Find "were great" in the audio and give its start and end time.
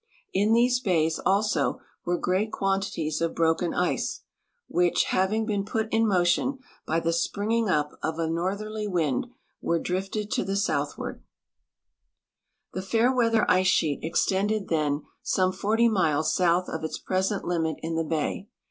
2.05-2.51